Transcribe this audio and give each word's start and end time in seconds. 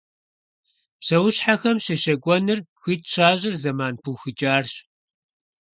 Псэущхьэхэм 0.99 1.77
щещэкӀуэныр 1.83 2.59
хуит 2.79 3.01
щащӀыр 3.11 3.55
зэман 3.61 3.95
пыухыкӀарщ. 4.01 4.73